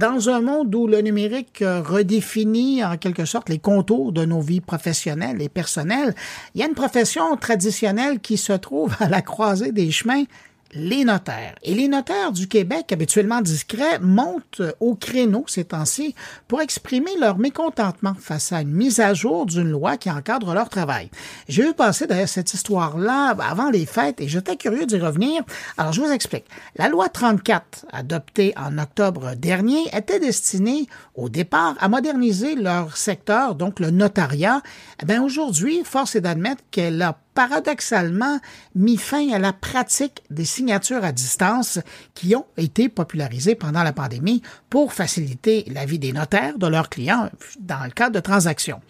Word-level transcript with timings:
Dans 0.00 0.28
un 0.28 0.40
monde 0.40 0.74
où 0.74 0.88
le 0.88 1.02
numérique 1.02 1.62
euh, 1.62 1.80
redéfinit 1.80 2.84
en 2.84 2.96
quelque 2.96 3.24
sorte 3.24 3.48
les 3.48 3.60
contours 3.60 4.10
de 4.10 4.24
nos 4.24 4.40
vies 4.40 4.60
professionnelles 4.60 5.40
et 5.40 5.48
personnelles, 5.48 6.16
il 6.52 6.60
y 6.60 6.64
a 6.64 6.66
une 6.66 6.74
profession 6.74 7.36
traditionnelle 7.36 8.18
qui 8.18 8.36
se 8.36 8.54
trouve 8.54 8.92
à 8.98 9.08
la 9.08 9.22
croisée 9.22 9.70
des 9.70 9.92
chemins 9.92 10.24
les 10.74 11.04
notaires. 11.04 11.54
Et 11.62 11.74
les 11.74 11.88
notaires 11.88 12.32
du 12.32 12.48
Québec, 12.48 12.92
habituellement 12.92 13.40
discrets, 13.40 13.98
montent 14.00 14.62
au 14.80 14.94
créneau 14.94 15.44
ces 15.46 15.64
temps-ci 15.64 16.14
pour 16.48 16.60
exprimer 16.60 17.12
leur 17.20 17.38
mécontentement 17.38 18.14
face 18.18 18.52
à 18.52 18.60
une 18.60 18.72
mise 18.72 19.00
à 19.00 19.14
jour 19.14 19.46
d'une 19.46 19.70
loi 19.70 19.96
qui 19.96 20.10
encadre 20.10 20.52
leur 20.52 20.68
travail. 20.68 21.10
J'ai 21.48 21.62
vu 21.62 21.74
passer 21.74 22.06
d'ailleurs 22.06 22.28
cette 22.28 22.52
histoire-là 22.52 23.36
avant 23.38 23.70
les 23.70 23.86
fêtes 23.86 24.20
et 24.20 24.28
j'étais 24.28 24.56
curieux 24.56 24.86
d'y 24.86 24.98
revenir. 24.98 25.42
Alors 25.78 25.92
je 25.92 26.00
vous 26.00 26.10
explique. 26.10 26.46
La 26.76 26.88
loi 26.88 27.08
34, 27.08 27.86
adoptée 27.92 28.52
en 28.56 28.78
octobre 28.78 29.34
dernier, 29.36 29.84
était 29.96 30.20
destinée 30.20 30.86
au 31.14 31.28
départ 31.28 31.76
à 31.80 31.88
moderniser 31.88 32.56
leur 32.56 32.96
secteur, 32.96 33.54
donc 33.54 33.80
le 33.80 33.90
notariat. 33.90 34.60
Eh 35.02 35.06
bien 35.06 35.22
aujourd'hui, 35.22 35.82
force 35.84 36.16
est 36.16 36.20
d'admettre 36.20 36.62
qu'elle 36.70 37.00
a 37.02 37.18
paradoxalement 37.34 38.38
mis 38.74 38.96
fin 38.96 39.30
à 39.32 39.38
la 39.38 39.52
pratique 39.52 40.22
des 40.30 40.44
signatures 40.44 41.04
à 41.04 41.12
distance 41.12 41.80
qui 42.14 42.34
ont 42.34 42.46
été 42.56 42.88
popularisées 42.88 43.54
pendant 43.54 43.82
la 43.82 43.92
pandémie 43.92 44.42
pour 44.70 44.92
faciliter 44.92 45.64
la 45.68 45.84
vie 45.84 45.98
des 45.98 46.12
notaires 46.12 46.58
de 46.58 46.66
leurs 46.66 46.88
clients 46.88 47.28
dans 47.60 47.84
le 47.84 47.90
cadre 47.90 48.14
de 48.14 48.20
transactions. 48.20 48.80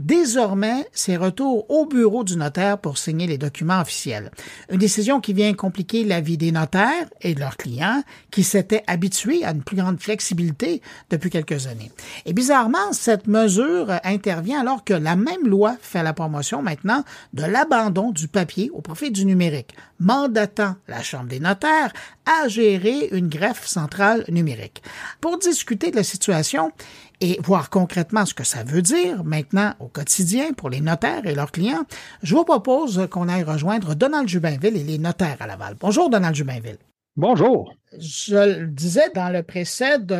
Désormais, 0.00 0.86
c'est 0.92 1.18
retour 1.18 1.70
au 1.70 1.84
bureau 1.84 2.24
du 2.24 2.38
notaire 2.38 2.78
pour 2.78 2.96
signer 2.96 3.26
les 3.26 3.36
documents 3.36 3.82
officiels. 3.82 4.30
Une 4.70 4.78
décision 4.78 5.20
qui 5.20 5.34
vient 5.34 5.52
compliquer 5.52 6.04
la 6.04 6.22
vie 6.22 6.38
des 6.38 6.52
notaires 6.52 7.06
et 7.20 7.34
de 7.34 7.40
leurs 7.40 7.58
clients 7.58 8.02
qui 8.30 8.42
s'étaient 8.42 8.82
habitués 8.86 9.44
à 9.44 9.50
une 9.50 9.62
plus 9.62 9.76
grande 9.76 10.00
flexibilité 10.00 10.80
depuis 11.10 11.28
quelques 11.28 11.66
années. 11.66 11.92
Et 12.24 12.32
bizarrement, 12.32 12.92
cette 12.92 13.26
mesure 13.26 13.92
intervient 14.02 14.62
alors 14.62 14.84
que 14.84 14.94
la 14.94 15.16
même 15.16 15.46
loi 15.46 15.76
fait 15.82 16.02
la 16.02 16.14
promotion 16.14 16.62
maintenant 16.62 17.04
de 17.34 17.44
l'abandon 17.44 18.10
du 18.10 18.26
papier 18.26 18.70
au 18.72 18.80
profit 18.80 19.10
du 19.10 19.26
numérique, 19.26 19.74
mandatant 19.98 20.76
la 20.88 21.02
Chambre 21.02 21.28
des 21.28 21.40
notaires 21.40 21.92
à 22.24 22.48
gérer 22.48 23.10
une 23.12 23.28
greffe 23.28 23.66
centrale 23.66 24.24
numérique. 24.30 24.82
Pour 25.20 25.36
discuter 25.36 25.90
de 25.90 25.96
la 25.96 26.04
situation, 26.04 26.72
et 27.20 27.38
voir 27.42 27.70
concrètement 27.70 28.26
ce 28.26 28.34
que 28.34 28.44
ça 28.44 28.64
veut 28.64 28.82
dire 28.82 29.24
maintenant 29.24 29.74
au 29.78 29.88
quotidien 29.88 30.52
pour 30.52 30.70
les 30.70 30.80
notaires 30.80 31.26
et 31.26 31.34
leurs 31.34 31.52
clients, 31.52 31.84
je 32.22 32.34
vous 32.34 32.44
propose 32.44 33.06
qu'on 33.10 33.28
aille 33.28 33.42
rejoindre 33.42 33.94
Donald 33.94 34.28
Jubinville 34.28 34.76
et 34.76 34.84
les 34.84 34.98
notaires 34.98 35.36
à 35.40 35.46
Laval. 35.46 35.76
Bonjour 35.78 36.10
Donald 36.10 36.34
Jubinville. 36.34 36.78
Bonjour. 37.16 37.74
Je 37.98 38.60
le 38.60 38.66
disais 38.66 39.10
dans 39.14 39.30
le 39.30 39.42
précède, 39.42 40.14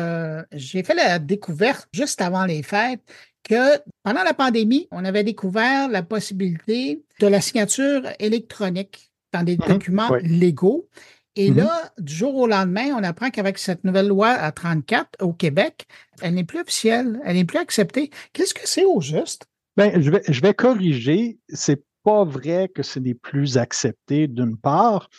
j'ai 0.51 0.83
fait 0.83 0.93
la 0.93 1.19
découverte 1.19 1.87
juste 1.93 2.21
avant 2.21 2.45
les 2.45 2.63
fêtes 2.63 3.01
que 3.43 3.79
pendant 4.03 4.23
la 4.23 4.33
pandémie, 4.33 4.87
on 4.91 5.03
avait 5.05 5.23
découvert 5.23 5.89
la 5.89 6.03
possibilité 6.03 7.03
de 7.19 7.27
la 7.27 7.41
signature 7.41 8.03
électronique 8.19 9.11
dans 9.33 9.43
des 9.43 9.57
mhm. 9.57 9.67
documents 9.67 10.09
légaux. 10.21 10.87
Et 11.35 11.51
mm-hmm. 11.51 11.55
là, 11.55 11.91
du 11.97 12.13
jour 12.13 12.35
au 12.35 12.47
lendemain, 12.47 12.93
on 12.97 13.03
apprend 13.03 13.29
qu'avec 13.29 13.57
cette 13.57 13.83
nouvelle 13.83 14.07
loi 14.07 14.29
à 14.29 14.51
34 14.51 15.21
au 15.21 15.33
Québec, 15.33 15.87
elle 16.21 16.33
n'est 16.33 16.43
plus 16.43 16.59
officielle, 16.59 17.21
elle 17.25 17.35
n'est 17.35 17.45
plus 17.45 17.59
acceptée. 17.59 18.09
Qu'est-ce 18.33 18.53
que 18.53 18.67
c'est 18.67 18.85
au 18.85 18.99
juste? 18.99 19.45
Bien, 19.77 20.01
je 20.01 20.11
vais, 20.11 20.21
je 20.27 20.41
vais 20.41 20.53
corriger. 20.53 21.39
C'est 21.47 21.83
pas 22.03 22.25
vrai 22.25 22.69
que 22.73 22.83
ce 22.83 22.99
n'est 22.99 23.13
plus 23.13 23.57
accepté 23.57 24.27
d'une 24.27 24.57
part. 24.57 25.09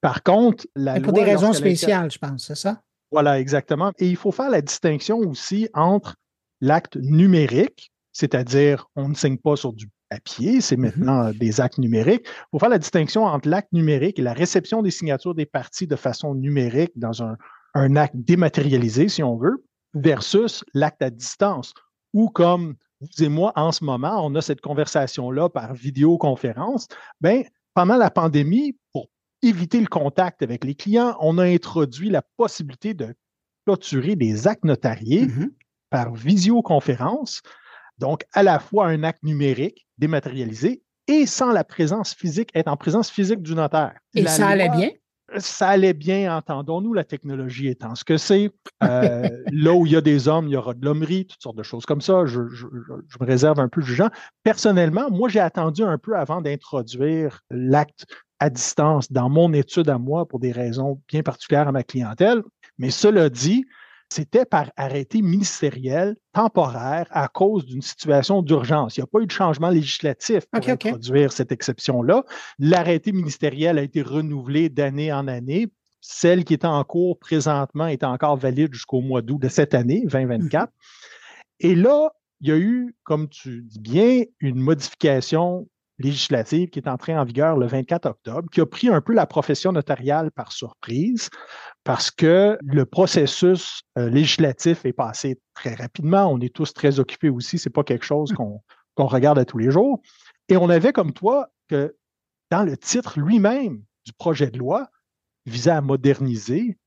Par 0.00 0.22
contre, 0.22 0.66
la 0.74 1.00
pour 1.00 1.12
des 1.12 1.24
raisons 1.24 1.52
spéciales, 1.52 2.10
je 2.10 2.18
pense, 2.18 2.46
c'est 2.46 2.56
ça? 2.56 2.82
Voilà, 3.12 3.38
exactement. 3.38 3.92
Et 3.98 4.08
il 4.08 4.16
faut 4.16 4.32
faire 4.32 4.50
la 4.50 4.62
distinction 4.62 5.18
aussi 5.18 5.68
entre 5.74 6.16
l'acte 6.60 6.96
numérique, 6.96 7.92
c'est-à-dire 8.12 8.86
on 8.96 9.10
ne 9.10 9.14
signe 9.14 9.36
pas 9.36 9.56
sur 9.56 9.72
du 9.72 9.88
c'est 10.60 10.76
mmh 10.76 10.80
maintenant 10.80 11.30
des 11.30 11.60
actes 11.60 11.78
numériques. 11.78 12.26
Il 12.26 12.48
faut 12.52 12.58
faire 12.58 12.68
la 12.68 12.78
distinction 12.78 13.24
entre 13.24 13.48
l'acte 13.48 13.72
numérique 13.72 14.18
et 14.18 14.22
la 14.22 14.32
réception 14.32 14.82
des 14.82 14.90
signatures 14.90 15.34
des 15.34 15.46
parties 15.46 15.86
de 15.86 15.96
façon 15.96 16.34
numérique 16.34 16.92
dans 16.96 17.22
un, 17.22 17.36
acte 17.96 18.16
dématérialisé, 18.16 19.08
si 19.08 19.22
on 19.22 19.36
veut, 19.36 19.64
versus 19.94 20.64
l'acte 20.74 21.02
à 21.02 21.10
distance, 21.10 21.72
ou 22.12 22.28
comme 22.28 22.74
vous 23.00 23.24
et 23.24 23.28
moi, 23.28 23.52
en 23.56 23.72
ce 23.72 23.84
moment, 23.84 24.24
on 24.24 24.34
a 24.34 24.40
cette 24.40 24.60
conversation-là 24.60 25.48
par 25.48 25.74
vidéoconférence. 25.74 26.86
Ben, 27.20 27.44
pendant 27.74 27.96
la 27.96 28.10
pandémie, 28.10 28.76
pour 28.92 29.08
éviter 29.42 29.80
le 29.80 29.86
contact 29.86 30.42
avec 30.42 30.64
les 30.64 30.74
clients, 30.74 31.16
on 31.20 31.38
a 31.38 31.44
introduit 31.44 32.10
la 32.10 32.22
possibilité 32.36 32.94
de 32.94 33.14
clôturer 33.66 34.14
des 34.16 34.46
actes 34.46 34.64
notariés 34.64 35.26
mmh 35.26 35.50
par 35.92 36.14
visioconférence. 36.14 37.42
Donc, 37.98 38.24
à 38.32 38.42
la 38.42 38.58
fois 38.58 38.86
un 38.86 39.02
acte 39.02 39.22
numérique 39.22 39.86
dématérialisé 39.98 40.82
et 41.08 41.26
sans 41.26 41.52
la 41.52 41.64
présence 41.64 42.14
physique, 42.14 42.50
être 42.54 42.68
en 42.68 42.76
présence 42.76 43.10
physique 43.10 43.42
du 43.42 43.54
notaire. 43.54 43.94
Et 44.14 44.26
ça 44.26 44.48
allait 44.48 44.68
bien? 44.68 44.90
Ça 45.38 45.68
allait 45.68 45.94
bien, 45.94 46.36
entendons-nous, 46.36 46.92
la 46.92 47.04
technologie 47.04 47.68
étant 47.68 47.94
ce 47.94 48.04
que 48.04 48.18
c'est. 48.18 48.50
Euh, 48.82 49.28
là 49.52 49.72
où 49.72 49.86
il 49.86 49.92
y 49.92 49.96
a 49.96 50.02
des 50.02 50.28
hommes, 50.28 50.46
il 50.46 50.52
y 50.52 50.56
aura 50.56 50.74
de 50.74 50.84
l'hommerie, 50.84 51.26
toutes 51.26 51.42
sortes 51.42 51.56
de 51.56 51.62
choses 51.62 51.86
comme 51.86 52.02
ça. 52.02 52.26
Je, 52.26 52.40
me 52.40 53.24
réserve 53.26 53.58
un 53.58 53.68
peu 53.68 53.80
le 53.80 53.86
jugeant. 53.86 54.10
Personnellement, 54.42 55.10
moi, 55.10 55.28
j'ai 55.28 55.40
attendu 55.40 55.82
un 55.82 55.96
peu 55.96 56.16
avant 56.16 56.42
d'introduire 56.42 57.40
l'acte 57.50 58.04
à 58.40 58.50
distance 58.50 59.10
dans 59.10 59.30
mon 59.30 59.52
étude 59.54 59.88
à 59.88 59.98
moi 59.98 60.26
pour 60.26 60.38
des 60.38 60.52
raisons 60.52 61.00
bien 61.08 61.22
particulières 61.22 61.68
à 61.68 61.72
ma 61.72 61.84
clientèle. 61.84 62.42
Mais 62.76 62.90
cela 62.90 63.30
dit, 63.30 63.64
c'était 64.12 64.44
par 64.44 64.70
arrêté 64.76 65.22
ministériel 65.22 66.16
temporaire 66.32 67.06
à 67.10 67.28
cause 67.28 67.64
d'une 67.64 67.80
situation 67.80 68.42
d'urgence. 68.42 68.96
Il 68.96 69.00
n'y 69.00 69.04
a 69.04 69.06
pas 69.06 69.20
eu 69.20 69.26
de 69.26 69.30
changement 69.30 69.70
législatif 69.70 70.44
pour 70.50 70.68
introduire 70.68 71.32
cette 71.32 71.50
exception-là. 71.50 72.24
L'arrêté 72.58 73.12
ministériel 73.12 73.78
a 73.78 73.82
été 73.82 74.02
renouvelé 74.02 74.68
d'année 74.68 75.12
en 75.12 75.28
année. 75.28 75.68
Celle 76.00 76.44
qui 76.44 76.52
est 76.52 76.64
en 76.64 76.82
cours 76.84 77.18
présentement 77.18 77.86
est 77.86 78.04
encore 78.04 78.36
valide 78.36 78.74
jusqu'au 78.74 79.00
mois 79.00 79.22
d'août 79.22 79.40
de 79.40 79.48
cette 79.48 79.72
année, 79.72 80.02
2024. 80.04 80.64
Mhm. 80.64 80.70
Et 81.60 81.74
là, 81.74 82.10
il 82.42 82.48
y 82.48 82.52
a 82.52 82.58
eu, 82.58 82.94
comme 83.04 83.28
tu 83.28 83.62
dis 83.62 83.80
bien, 83.80 84.24
une 84.40 84.60
modification 84.60 85.68
législative 86.02 86.68
qui 86.70 86.78
est 86.78 86.88
entrée 86.88 87.16
en 87.16 87.24
vigueur 87.24 87.56
le 87.56 87.66
24 87.66 88.06
octobre, 88.06 88.48
qui 88.50 88.60
a 88.60 88.66
pris 88.66 88.88
un 88.88 89.00
peu 89.00 89.12
la 89.12 89.26
profession 89.26 89.72
notariale 89.72 90.30
par 90.30 90.52
surprise 90.52 91.30
parce 91.84 92.10
que 92.10 92.58
le 92.62 92.84
processus 92.84 93.82
euh, 93.98 94.08
législatif 94.08 94.84
est 94.84 94.92
passé 94.92 95.40
très 95.54 95.74
rapidement. 95.74 96.26
On 96.26 96.40
est 96.40 96.54
tous 96.54 96.72
très 96.74 97.00
occupés 97.00 97.28
aussi. 97.28 97.58
Ce 97.58 97.68
n'est 97.68 97.72
pas 97.72 97.84
quelque 97.84 98.04
chose 98.04 98.32
qu'on 98.32 99.06
regarde 99.06 99.38
à 99.38 99.44
tous 99.44 99.58
les 99.58 99.70
jours. 99.70 100.00
Et 100.48 100.56
on 100.56 100.68
avait 100.68 100.92
comme 100.92 101.12
toi 101.12 101.48
que 101.68 101.96
dans 102.50 102.64
le 102.64 102.76
titre 102.76 103.18
lui-même 103.18 103.82
du 104.04 104.12
projet 104.12 104.50
de 104.50 104.58
loi 104.58 104.88
visait 105.46 105.70
à 105.70 105.80
moderniser. 105.80 106.78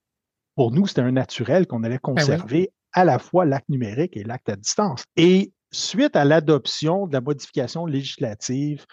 Pour 0.56 0.72
nous, 0.72 0.88
c'était 0.88 1.02
un 1.02 1.12
naturel 1.12 1.68
qu'on 1.68 1.84
allait 1.84 1.96
ben 1.96 2.16
conserver 2.16 2.72
à 2.94 3.04
la 3.04 3.20
fois 3.20 3.46
l'acte 3.46 3.68
numérique 3.70 4.16
et 4.16 4.24
l'acte 4.24 4.48
à 4.50 4.56
distance. 4.56 5.04
Et 5.18 5.52
suite 5.76 6.16
à 6.16 6.26
l'adoption 6.26 7.08
de 7.08 7.14
la 7.14 7.22
modification 7.22 7.86
législative, 7.86 8.86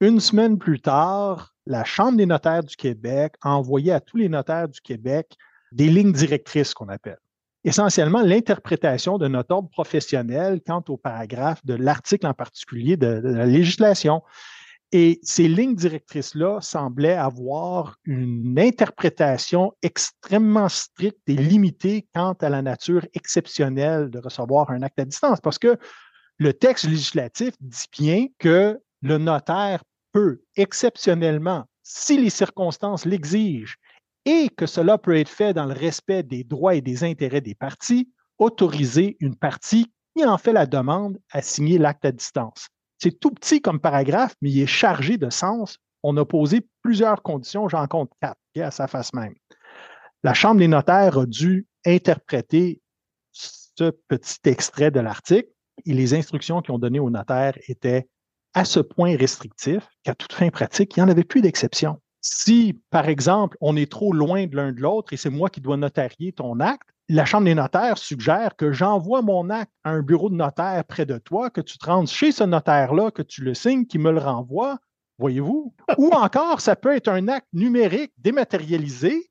une 0.00 0.20
semaine 0.20 0.58
plus 0.58 0.80
tard, 0.80 1.52
la 1.66 1.84
Chambre 1.84 2.16
des 2.16 2.26
notaires 2.26 2.64
du 2.64 2.74
Québec 2.74 3.34
a 3.42 3.54
envoyé 3.54 3.92
à 3.92 4.00
tous 4.00 4.16
les 4.16 4.28
notaires 4.28 4.68
du 4.68 4.80
Québec 4.80 5.36
des 5.72 5.88
lignes 5.88 6.12
directrices 6.12 6.74
qu'on 6.74 6.88
appelle. 6.88 7.18
Essentiellement, 7.62 8.22
l'interprétation 8.22 9.18
de 9.18 9.28
notre 9.28 9.54
ordre 9.54 9.68
professionnel 9.68 10.60
quant 10.66 10.82
au 10.88 10.96
paragraphe 10.96 11.64
de 11.66 11.74
l'article 11.74 12.26
en 12.26 12.32
particulier 12.32 12.96
de, 12.96 13.20
la 13.22 13.44
législation. 13.44 14.22
Et 14.92 15.20
ces 15.22 15.46
lignes 15.46 15.76
directrices-là 15.76 16.60
semblaient 16.62 17.12
avoir 17.12 17.96
une 18.04 18.58
interprétation 18.58 19.72
extrêmement 19.82 20.68
stricte 20.70 21.20
et 21.28 21.34
limitée 21.34 22.08
quant 22.14 22.32
à 22.40 22.48
la 22.48 22.62
nature 22.62 23.06
exceptionnelle 23.12 24.08
de 24.08 24.18
recevoir 24.18 24.70
un 24.70 24.82
acte 24.82 24.98
à 24.98 25.04
distance, 25.04 25.40
parce 25.40 25.58
que 25.58 25.76
le 26.40 26.54
texte 26.54 26.86
législatif 26.86 27.52
dit 27.60 27.86
bien 27.92 28.26
que 28.38 28.80
le 29.02 29.18
notaire 29.18 29.84
peut 30.10 30.40
exceptionnellement, 30.56 31.66
si 31.82 32.18
les 32.18 32.30
circonstances 32.30 33.04
l'exigent, 33.04 33.74
et 34.24 34.48
que 34.48 34.64
cela 34.64 34.96
peut 34.96 35.16
être 35.16 35.28
fait 35.28 35.52
dans 35.52 35.66
le 35.66 35.74
respect 35.74 36.22
des 36.22 36.42
droits 36.42 36.74
et 36.74 36.80
des 36.80 37.04
intérêts 37.04 37.42
des 37.42 37.54
parties, 37.54 38.10
autoriser 38.38 39.18
une 39.20 39.36
partie 39.36 39.92
qui 40.16 40.24
en 40.24 40.38
fait 40.38 40.54
la 40.54 40.64
demande 40.64 41.18
à 41.30 41.42
signer 41.42 41.76
l'acte 41.76 42.06
à 42.06 42.12
distance. 42.12 42.68
C'est 42.96 43.20
tout 43.20 43.30
petit 43.30 43.60
comme 43.60 43.78
paragraphe, 43.78 44.34
mais 44.40 44.50
il 44.50 44.62
est 44.62 44.66
chargé 44.66 45.18
de 45.18 45.28
sens. 45.28 45.76
On 46.02 46.16
a 46.16 46.24
posé 46.24 46.66
plusieurs 46.82 47.22
conditions, 47.22 47.68
j'en 47.68 47.86
compte 47.86 48.10
quatre, 48.20 48.40
à 48.56 48.70
sa 48.70 48.86
face 48.88 49.12
même. 49.12 49.34
La 50.22 50.32
Chambre 50.32 50.60
des 50.60 50.68
notaires 50.68 51.18
a 51.18 51.26
dû 51.26 51.66
interpréter 51.84 52.80
ce 53.32 53.90
petit 54.08 54.38
extrait 54.46 54.90
de 54.90 55.00
l'article 55.00 55.50
et 55.86 55.92
les 55.92 56.14
instructions 56.14 56.60
qu'ils 56.62 56.74
ont 56.74 56.78
données 56.78 57.00
aux 57.00 57.10
notaires 57.10 57.58
étaient 57.68 58.08
à 58.54 58.64
ce 58.64 58.80
point 58.80 59.16
restrictifs 59.16 59.88
qu'à 60.02 60.14
toute 60.14 60.32
fin 60.32 60.50
pratique, 60.50 60.96
il 60.96 61.00
n'y 61.00 61.04
en 61.04 61.10
avait 61.10 61.24
plus 61.24 61.40
d'exception. 61.40 62.00
Si, 62.20 62.78
par 62.90 63.08
exemple, 63.08 63.56
on 63.60 63.76
est 63.76 63.90
trop 63.90 64.12
loin 64.12 64.46
de 64.46 64.56
l'un 64.56 64.72
de 64.72 64.80
l'autre 64.80 65.12
et 65.12 65.16
c'est 65.16 65.30
moi 65.30 65.48
qui 65.48 65.60
dois 65.60 65.76
notarier 65.76 66.32
ton 66.32 66.60
acte, 66.60 66.88
la 67.08 67.24
Chambre 67.24 67.46
des 67.46 67.54
notaires 67.54 67.98
suggère 67.98 68.54
que 68.56 68.72
j'envoie 68.72 69.22
mon 69.22 69.50
acte 69.50 69.72
à 69.84 69.90
un 69.90 70.02
bureau 70.02 70.30
de 70.30 70.34
notaire 70.34 70.84
près 70.84 71.06
de 71.06 71.18
toi, 71.18 71.50
que 71.50 71.60
tu 71.60 71.78
te 71.78 71.86
rendes 71.86 72.08
chez 72.08 72.30
ce 72.30 72.44
notaire-là, 72.44 73.10
que 73.10 73.22
tu 73.22 73.42
le 73.42 73.54
signes, 73.54 73.86
qui 73.86 73.98
me 73.98 74.12
le 74.12 74.20
renvoie, 74.20 74.78
voyez-vous? 75.18 75.74
Ou 75.98 76.10
encore, 76.10 76.60
ça 76.60 76.76
peut 76.76 76.94
être 76.94 77.08
un 77.08 77.28
acte 77.28 77.48
numérique 77.52 78.12
dématérialisé, 78.18 79.29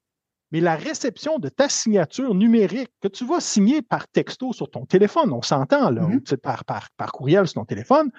mais 0.51 0.61
la 0.61 0.75
réception 0.75 1.37
de 1.39 1.49
ta 1.49 1.69
signature 1.69 2.33
numérique 2.33 2.91
que 3.01 3.07
tu 3.07 3.25
vas 3.25 3.39
signer 3.39 3.81
par 3.81 4.07
texto 4.07 4.53
sur 4.53 4.69
ton 4.69 4.85
téléphone, 4.85 5.31
on 5.31 5.41
s'entend 5.41 5.89
là, 5.91 6.03
mm-hmm. 6.03 6.37
par, 6.37 6.65
par, 6.65 6.89
par 6.97 7.11
courriel 7.11 7.47
sur 7.47 7.61
ton 7.61 7.65
téléphone, 7.65 8.11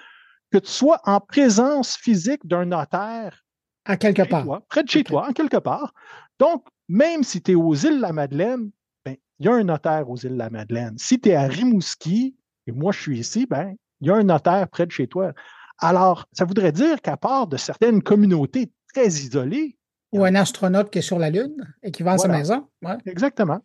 que 0.51 0.57
tu 0.57 0.71
sois 0.71 0.99
en 1.05 1.19
présence 1.19 1.95
physique 1.95 2.45
d'un 2.45 2.65
notaire 2.65 3.43
à 3.85 3.97
quelque 3.97 4.23
part. 4.23 4.61
près 4.69 4.83
de 4.83 4.89
chez 4.89 5.03
toi, 5.03 5.27
en 5.29 5.33
quelque 5.33 5.57
part. 5.57 5.93
Donc, 6.39 6.65
même 6.87 7.23
si 7.23 7.41
tu 7.41 7.51
es 7.51 7.55
aux 7.55 7.73
îles 7.73 7.97
de 7.97 8.01
la 8.01 8.13
Madeleine, 8.13 8.71
ben, 9.05 9.15
il 9.39 9.45
y 9.45 9.49
a 9.49 9.53
un 9.53 9.63
notaire 9.63 10.09
aux 10.09 10.17
îles 10.17 10.33
de 10.33 10.37
la 10.37 10.49
Madeleine. 10.49 10.97
Si 10.97 11.19
tu 11.19 11.29
es 11.29 11.35
à 11.35 11.47
Rimouski, 11.47 12.35
et 12.67 12.71
moi 12.71 12.91
je 12.91 12.99
suis 12.99 13.19
ici, 13.19 13.45
ben, 13.45 13.75
il 14.01 14.07
y 14.07 14.11
a 14.11 14.15
un 14.15 14.23
notaire 14.23 14.67
près 14.67 14.85
de 14.85 14.91
chez 14.91 15.07
toi. 15.07 15.33
Alors, 15.79 16.25
ça 16.31 16.45
voudrait 16.45 16.71
dire 16.71 17.01
qu'à 17.01 17.17
part 17.17 17.47
de 17.47 17.57
certaines 17.57 18.03
communautés 18.03 18.71
très 18.93 19.07
isolées, 19.07 19.77
ou 20.11 20.25
un 20.25 20.35
astronaute 20.35 20.89
qui 20.89 20.99
est 20.99 21.03
sur 21.03 21.19
la 21.19 21.29
Lune 21.29 21.55
et 21.83 21.91
qui 21.91 22.03
va 22.03 22.13
à 22.13 22.17
sa 22.17 22.27
maison. 22.27 22.67
Exactement. 23.05 23.59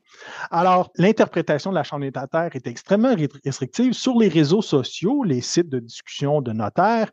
Alors, 0.50 0.90
l'interprétation 0.96 1.70
de 1.70 1.74
la 1.74 1.82
Chambre 1.82 2.02
des 2.04 2.12
notaires 2.12 2.54
est 2.54 2.66
extrêmement 2.66 3.14
restrictive. 3.44 3.92
Sur 3.92 4.18
les 4.18 4.28
réseaux 4.28 4.62
sociaux, 4.62 5.24
les 5.24 5.40
sites 5.40 5.68
de 5.68 5.80
discussion 5.80 6.40
de 6.42 6.52
notaires, 6.52 7.10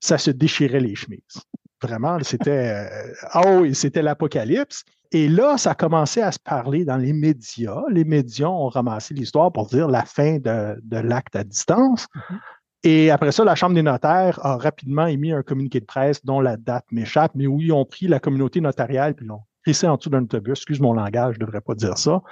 ça 0.00 0.18
se 0.18 0.30
déchirait 0.30 0.80
les 0.80 0.94
chemises. 0.94 1.42
Vraiment, 1.82 2.18
c'était 2.22 2.88
oh, 3.34 3.64
c'était 3.72 4.02
l'apocalypse. 4.02 4.84
Et 5.12 5.28
là, 5.28 5.56
ça 5.56 5.72
a 5.72 5.74
commencé 5.74 6.20
à 6.20 6.32
se 6.32 6.38
parler 6.38 6.84
dans 6.84 6.96
les 6.96 7.12
médias. 7.12 7.82
Les 7.90 8.04
médias 8.04 8.48
ont 8.48 8.68
ramassé 8.68 9.14
l'histoire 9.14 9.52
pour 9.52 9.66
dire 9.66 9.88
la 9.88 10.04
fin 10.04 10.38
de, 10.38 10.76
l'acte 10.90 11.36
à 11.36 11.44
distance. 11.44 12.06
Mm-hmm. 12.14 12.38
Et 12.86 13.10
après 13.10 13.32
ça, 13.32 13.42
la 13.42 13.56
Chambre 13.56 13.74
des 13.74 13.82
notaires 13.82 14.38
a 14.46 14.56
rapidement 14.56 15.08
émis 15.08 15.32
un 15.32 15.42
communiqué 15.42 15.80
de 15.80 15.84
presse 15.84 16.24
dont 16.24 16.40
la 16.40 16.56
date 16.56 16.84
m'échappe, 16.92 17.32
mais 17.34 17.48
où 17.48 17.60
ils 17.60 17.72
ont 17.72 17.84
pris 17.84 18.06
la 18.06 18.20
communauté 18.20 18.60
notariale 18.60 19.14
puis 19.14 19.26
l'ont 19.26 19.40
crissé 19.64 19.88
en 19.88 19.96
dessous 19.96 20.08
d'un 20.08 20.22
autobus. 20.22 20.52
Excuse 20.52 20.78
mon 20.78 20.92
langage, 20.92 21.34
je 21.34 21.40
ne 21.40 21.46
devrais 21.46 21.60
pas 21.60 21.74
dire 21.74 21.98
ça. 21.98 22.22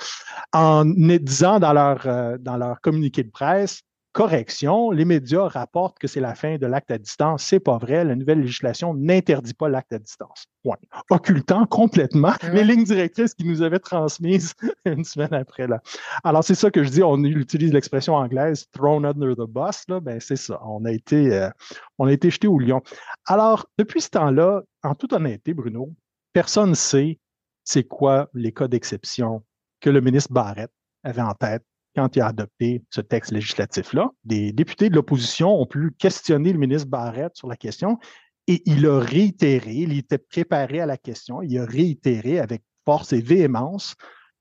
En 0.53 0.85
disant 0.85 1.59
dans 1.59 1.73
leur, 1.73 2.07
euh, 2.07 2.39
dans 2.39 2.57
leur 2.57 2.81
communiqué 2.81 3.25
de 3.25 3.33
presse, 3.33 3.83
correction, 4.15 4.93
les 4.93 5.05
médias 5.05 5.49
rapportent 5.49 5.99
que 5.99 6.07
c'est 6.07 6.21
la 6.21 6.35
fin 6.35 6.57
de 6.57 6.67
l'acte 6.67 6.91
à 6.93 6.99
distance. 6.99 7.43
C'est 7.43 7.61
pas 7.61 7.79
vrai. 7.79 8.05
La 8.05 8.15
nouvelle 8.15 8.41
législation 8.41 8.95
n'interdit 8.95 9.53
pas 9.55 9.69
l'acte 9.69 9.93
à 9.93 9.99
distance. 9.99 10.47
Point. 10.63 10.77
Occultant 11.11 11.67
complètement 11.67 12.33
les 12.53 12.65
lignes 12.65 12.85
directrices 12.85 13.35
qu'ils 13.35 13.49
nous 13.49 13.61
avaient 13.61 13.81
transmises 13.81 14.55
une 14.87 15.05
semaine 15.05 15.35
après. 15.35 15.67
Là. 15.67 15.83
Alors, 16.23 16.45
c'est 16.45 16.55
ça 16.55 16.71
que 16.71 16.85
je 16.85 16.91
dis. 16.91 17.03
On 17.03 17.23
utilise 17.25 17.73
l'expression 17.73 18.15
anglaise 18.15 18.67
thrown 18.71 19.05
under 19.05 19.35
the 19.35 19.49
bus. 19.49 19.83
Là. 19.89 19.99
Ben, 20.01 20.21
c'est 20.21 20.37
ça. 20.37 20.61
On 20.65 20.85
a 20.85 20.93
été, 20.93 21.35
euh, 21.35 21.51
on 21.99 22.07
a 22.07 22.13
été 22.13 22.31
jeté 22.31 22.47
au 22.47 22.59
lion. 22.59 22.83
Alors, 23.27 23.67
depuis 23.79 24.01
ce 24.01 24.11
temps-là, 24.11 24.63
en 24.85 24.95
toute 24.95 25.13
honnêteté, 25.13 25.55
Bruno, 25.55 25.93
personne 26.33 26.71
ne 26.71 26.75
sait 26.75 27.19
c'est 27.65 27.85
quoi 27.85 28.29
les 28.33 28.53
cas 28.53 28.69
d'exception 28.69 29.43
que 29.81 29.91
le 29.91 30.01
ministre 30.01 30.33
Barrett 30.33 30.71
avait 31.03 31.23
en 31.23 31.35
tête 31.35 31.65
quand 31.95 32.17
il 32.17 32.23
a 32.23 32.27
adopté 32.27 32.83
ce 32.91 33.01
texte 33.01 33.33
législatif-là. 33.33 34.11
Des 34.25 34.53
députés 34.53 34.91
de 34.91 34.95
l'opposition 34.95 35.61
ont 35.61 35.67
pu 35.67 35.93
questionner 35.99 36.53
le 36.53 36.59
ministre 36.59 36.89
Barrett 36.89 37.35
sur 37.37 37.49
la 37.49 37.57
question 37.57 37.99
et 38.47 38.63
il 38.67 38.87
a 38.87 38.99
réitéré, 38.99 39.73
il 39.73 39.97
était 39.97 40.19
préparé 40.19 40.81
à 40.81 40.87
la 40.87 40.97
question, 40.97 41.41
il 41.43 41.59
a 41.59 41.65
réitéré 41.65 42.41
avec 42.41 42.63
force 42.85 43.13
et 43.13 43.21
véhémence 43.21 43.95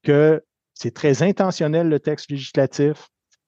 que 0.04 0.44
c'est 0.74 0.94
très 0.94 1.24
intentionnel 1.24 1.88
le 1.88 2.00
texte 2.00 2.30
législatif, 2.30 3.08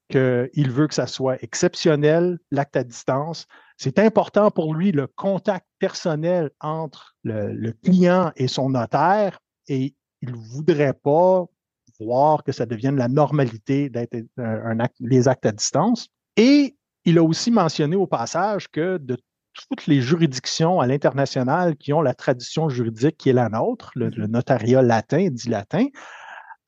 qu'il 0.09 0.71
veut 0.71 0.87
que 0.87 0.93
ça 0.93 1.07
soit 1.07 1.41
exceptionnel, 1.43 2.39
l'acte 2.51 2.77
à 2.77 2.83
distance. 2.83 3.47
C'est 3.77 3.99
important 3.99 4.51
pour 4.51 4.73
lui 4.73 4.91
le 4.91 5.07
contact 5.07 5.65
personnel 5.79 6.51
entre 6.61 7.15
le, 7.23 7.51
le 7.51 7.73
client 7.73 8.31
et 8.35 8.47
son 8.47 8.69
notaire 8.69 9.39
et 9.67 9.95
il 10.21 10.31
ne 10.31 10.37
voudrait 10.37 10.93
pas 10.93 11.45
voir 11.99 12.43
que 12.43 12.51
ça 12.51 12.65
devienne 12.65 12.97
la 12.97 13.07
normalité 13.07 13.89
d'être 13.89 14.15
un, 14.37 14.79
acte, 14.79 14.95
les 14.99 15.27
actes 15.27 15.45
à 15.45 15.51
distance. 15.51 16.07
Et 16.37 16.75
il 17.05 17.17
a 17.17 17.23
aussi 17.23 17.51
mentionné 17.51 17.95
au 17.95 18.07
passage 18.07 18.67
que 18.69 18.97
de 18.97 19.17
toutes 19.53 19.87
les 19.87 20.01
juridictions 20.01 20.81
à 20.81 20.87
l'international 20.87 21.77
qui 21.77 21.93
ont 21.93 22.01
la 22.01 22.13
tradition 22.13 22.67
juridique 22.67 23.17
qui 23.17 23.29
est 23.29 23.33
la 23.33 23.49
nôtre, 23.49 23.91
le, 23.95 24.09
mm-hmm. 24.09 24.25
notariat 24.27 24.81
latin, 24.81 25.29
dit 25.31 25.49
latin, 25.49 25.85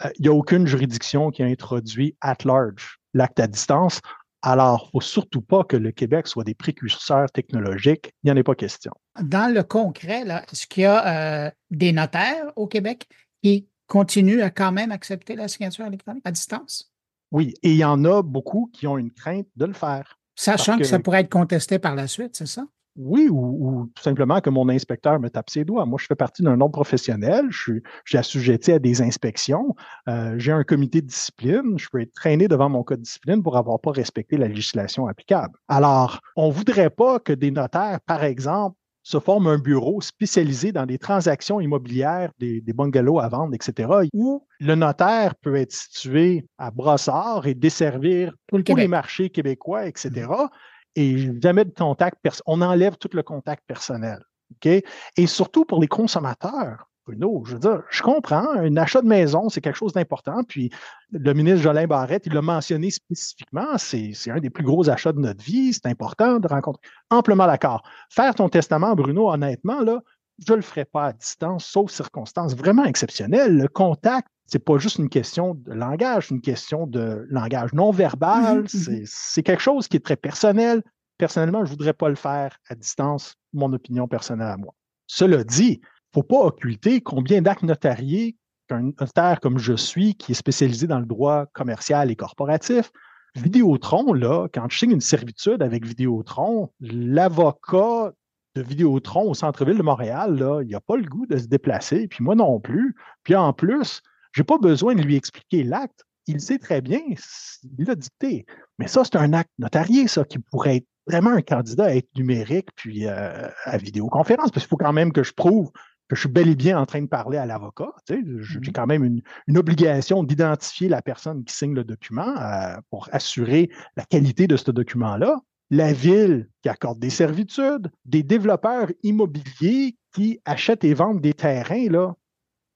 euh, 0.06 0.09
il 0.18 0.24
n'y 0.24 0.27
a 0.29 0.33
aucune 0.33 0.68
juridiction 0.68 1.31
qui 1.31 1.44
a 1.44 1.45
introduit 1.45 2.15
at 2.21 2.38
large 2.45 3.00
l'acte 3.13 3.39
à 3.39 3.47
distance. 3.47 4.00
Alors, 4.44 4.83
il 4.83 4.88
ne 4.88 4.91
faut 4.91 5.06
surtout 5.06 5.41
pas 5.41 5.63
que 5.63 5.75
le 5.75 5.91
Québec 5.91 6.27
soit 6.27 6.44
des 6.44 6.53
précurseurs 6.53 7.30
technologiques. 7.31 8.13
Il 8.23 8.27
n'y 8.27 8.31
en 8.31 8.39
a 8.39 8.44
pas 8.44 8.56
question. 8.56 8.94
Dans 9.21 9.51
le 9.51 9.63
concret, 9.63 10.21
est-ce 10.21 10.68
qu'il 10.68 10.83
y 10.83 10.85
a 10.85 11.47
euh, 11.47 11.51
des 11.71 11.91
notaires 11.91 12.51
au 12.56 12.68
Québec 12.68 13.07
qui 13.41 13.68
continue 13.88 14.42
à 14.42 14.50
quand 14.50 14.72
même 14.72 14.92
accepter 14.92 15.36
la 15.36 15.48
signature 15.48 15.86
électronique 15.86 16.24
à 16.25 16.31
distance? 16.31 16.92
Oui, 17.31 17.54
et 17.63 17.72
il 17.72 17.78
y 17.78 17.86
en 17.86 18.06
a 18.06 18.22
beaucoup 18.22 18.69
qui 18.74 18.88
ont 18.88 18.98
une 18.98 19.12
crainte 19.12 19.48
de 19.56 19.66
le 19.66 19.74
faire. 19.74 20.18
Sachant 20.36 20.78
que, 20.78 20.84
ça 20.84 21.00
pourrait 21.00 21.22
être 21.22 21.31
contesté 21.31 21.80
par 21.80 21.95
la 21.95 22.07
suite, 22.07 22.36
c'est 22.36 22.45
ça? 22.45 22.66
Oui, 22.95 23.28
ou, 23.30 23.92
tout 23.94 24.01
simplement 24.01 24.42
que 24.42 24.50
mon 24.50 24.69
inspecteur 24.69 25.19
me 25.19 25.30
tape 25.30 25.51
ses 25.51 25.63
doigts. 25.63 25.86
Moi, 25.86 26.00
je 26.01 26.07
fais 26.07 26.16
partie 26.16 26.42
d'un 26.42 26.60
ordre 26.60 26.74
professionnel, 26.74 27.45
je 27.50 27.81
suis, 28.06 28.18
assujetti 28.18 28.72
à 28.72 28.80
des 28.80 29.04
inspections, 29.04 29.75
euh, 30.07 30.33
j'ai 30.38 30.51
un 30.51 30.63
comité 30.63 31.01
de 31.01 31.07
discipline, 31.07 31.78
je 31.78 31.88
peux 31.92 32.01
être 32.01 32.13
traîné 32.13 32.48
devant 32.48 32.69
mon 32.69 32.83
code 32.83 33.00
de 33.00 33.04
discipline 33.04 33.44
pour 33.44 33.56
avoir 33.56 33.80
pas 33.80 33.92
respecté 33.92 34.36
la 34.36 34.48
législation 34.48 35.06
applicable. 35.06 35.60
Alors, 35.68 36.22
on 36.36 36.50
voudrait 36.50 36.90
pas 36.90 37.19
que 37.19 37.33
des 37.33 37.51
notaires, 37.51 38.00
par 38.01 38.24
exemple, 38.24 38.75
se 39.07 39.21
forme 39.21 39.48
un 39.48 39.57
bureau 39.57 40.01
spécialisé 40.01 40.74
dans 40.74 40.86
des 40.86 40.98
transactions 40.98 41.62
immobilières, 41.62 42.30
des, 42.39 42.62
bungalows 42.74 43.19
à 43.19 43.30
vendre, 43.30 43.56
etc., 43.56 43.88
où 44.12 44.45
le 44.59 44.75
notaire 44.75 45.33
peut 45.36 45.56
être 45.56 45.71
situé 45.71 46.45
à 46.57 46.71
Brossard 46.71 47.48
et 47.48 47.54
desservir 47.54 48.33
tous 48.48 48.75
les 48.75 48.89
marchés 48.89 49.30
québécois, 49.30 49.86
etc., 49.88 50.09
mm-hmm. 50.12 50.50
et 50.98 51.42
jamais 51.42 51.63
de 51.63 51.71
contact, 51.71 52.18
on 52.45 52.62
enlève 52.62 52.98
tout 52.98 53.09
le 53.13 53.24
contact 53.24 53.63
personnel. 53.65 54.19
Et 54.65 54.83
surtout 55.25 55.63
pour 55.63 55.80
les 55.80 55.88
consommateurs, 55.88 56.89
Bruno, 57.07 57.44
je 57.45 57.54
veux 57.54 57.59
dire, 57.59 57.83
je 57.89 58.01
comprends, 58.01 58.51
un 58.56 58.75
achat 58.75 59.01
de 59.01 59.07
maison, 59.07 59.48
c'est 59.48 59.62
quelque 59.62 59.77
chose 59.77 59.94
d'important. 59.94 60.44
Puis 60.44 60.69
le 61.12 61.33
ministre 61.33 61.62
Jolin 61.62 61.88
Barrette, 61.88 62.25
il 62.25 62.33
l'a 62.33 62.42
mentionné 62.42 62.92
spécifiquement, 62.92 63.77
c'est 63.77 64.13
un 64.27 64.39
des 64.39 64.50
plus 64.50 64.64
gros 64.64 64.90
achats 64.90 65.14
de 65.14 65.19
notre 65.19 65.44
vie, 65.44 65.73
c'est 65.73 65.85
important 65.85 66.40
de 66.40 66.47
rencontrer. 66.47 66.81
Amplement 67.09 67.47
d'accord. 67.47 67.83
Faire 68.09 68.35
ton 68.35 68.49
testament, 68.49 68.94
Bruno, 68.94 69.31
honnêtement, 69.31 69.81
là, 69.81 70.02
je 70.45 70.52
ne 70.52 70.57
le 70.57 70.61
ferai 70.61 70.83
pas 70.83 71.06
à 71.06 71.14
distance, 71.14 71.66
sauf 71.66 71.92
circonstances 71.92 72.56
vraiment 72.56 72.83
exceptionnelles. 72.83 73.57
Le 73.57 73.68
contact, 73.69 74.28
c'est 74.45 74.64
pas 74.64 74.78
juste 74.78 74.97
une 74.97 75.09
question 75.09 75.56
de 75.56 75.71
langage, 75.71 76.28
c'est 76.28 76.35
une 76.35 76.42
question 76.42 76.87
de 76.87 77.26
langage 77.30 77.73
non 77.73 77.92
verbal. 77.92 78.64
Mm-hmm. 78.64 79.04
C'est 79.06 79.44
quelque 79.44 79.64
chose 79.64 79.87
qui 79.87 79.97
est 79.97 80.06
très 80.06 80.18
personnel. 80.18 80.83
Personnellement, 81.18 81.59
je 81.59 81.71
ne 81.71 81.78
voudrais 81.78 81.94
pas 81.94 82.09
le 82.09 82.16
faire 82.16 82.57
à 82.69 82.76
distance, 82.76 83.35
mon 83.54 83.71
opinion 83.73 84.07
personnelle 84.07 84.49
à 84.49 84.57
moi. 84.57 84.73
Cela 85.07 85.44
dit, 85.44 85.81
faut 86.14 86.23
pas 86.23 86.40
occulter 86.40 87.02
combien 87.02 87.42
d'actes 87.42 87.64
notariés 87.64 88.35
qu'un 88.68 88.92
notaire 88.99 89.40
comme 89.40 89.57
je 89.57 89.73
suis, 89.73 90.16
qui 90.16 90.33
est 90.33 90.35
spécialisé 90.35 90.87
dans 90.87 90.99
le 90.99 91.06
droit 91.06 91.45
commercial 91.54 92.11
et 92.11 92.16
corporatif, 92.16 92.92
Vidéotron, 93.35 94.14
là, 94.14 94.47
quand 94.54 94.68
je 94.69 94.80
signe 94.80 94.92
une 94.92 95.02
servitude 95.02 95.61
avec 95.61 95.85
Vidéotron, 95.85 96.71
l'avocat 96.80 98.11
de 98.56 98.61
Vidéotron 98.61 99.30
au 99.30 99.33
centre-ville 99.33 99.78
de 99.78 99.83
Montréal, 99.83 100.37
là, 100.37 100.61
il 100.64 100.71
n'a 100.71 100.80
pas 100.80 100.97
le 100.97 101.04
goût 101.04 101.28
de 101.28 101.37
se 101.37 101.45
déplacer, 101.45 102.07
puis 102.07 102.23
moi 102.23 102.35
non 102.35 102.59
plus. 102.59 102.95
Puis 103.23 103.35
en 103.35 103.54
plus, 103.54 104.02
je 104.31 104.42
n'ai 104.42 104.45
pas 104.45 104.57
besoin 104.57 104.95
de 104.95 105.02
lui 105.02 105.16
expliquer 105.16 105.64
l'acte. 105.64 106.04
Il 106.26 106.42
sait 106.42 106.57
très 106.57 106.81
bien, 106.81 106.99
il 107.07 107.85
l'a 107.85 107.95
dicté. 107.95 108.45
Mais 108.80 108.87
ça, 108.87 109.04
c'est 109.04 109.16
un 109.16 109.33
acte 109.33 109.52
notarié, 109.59 110.07
ça, 110.07 110.26
qui 110.26 110.40
pourrait 110.40 110.78
être 110.78 110.87
vraiment 111.06 111.30
un 111.30 111.42
candidat 111.42 111.85
à 111.85 111.95
être 111.95 112.09
numérique 112.18 112.68
puis 112.76 113.07
euh, 113.07 113.47
à 113.64 113.78
vidéoconférence, 113.78 114.52
parce 114.52 114.66
qu'il 114.66 114.69
faut 114.69 114.78
quand 114.78 114.94
même 114.94 115.14
que 115.14 115.23
je 115.23 115.33
prouve 115.33 115.71
que 116.07 116.16
je 116.16 116.21
suis 116.21 116.30
bel 116.30 116.47
et 116.47 116.56
bien 116.56 116.80
en 116.80 116.85
train 116.85 117.02
de 117.02 117.07
parler 117.07 117.37
à 117.37 117.45
l'avocat. 117.45 117.92
j'ai 118.07 118.18
mmh 118.18 118.71
quand 118.73 118.87
même 118.87 119.04
une, 119.04 119.57
obligation 119.57 120.23
d'identifier 120.23 120.90
la 120.90 121.02
personne 121.02 121.44
qui 121.44 121.54
signe 121.54 121.73
le 121.73 121.83
document 121.83 122.35
euh, 122.37 122.76
pour 122.90 123.09
assurer 123.11 123.69
la 123.95 124.06
qualité 124.06 124.47
de 124.47 124.56
ce 124.57 124.71
document-là. 124.71 125.42
La 125.69 125.92
ville 125.92 126.49
qui 126.61 126.69
accorde 126.69 126.99
des 126.99 127.09
servitudes, 127.09 127.92
des 128.06 128.23
développeurs 128.23 128.87
immobiliers 129.04 129.97
qui 130.14 130.40
achètent 130.45 130.85
et 130.85 130.94
vendent 130.94 131.19
des 131.19 131.33
terrains, 131.33 131.90
là, 131.90 132.14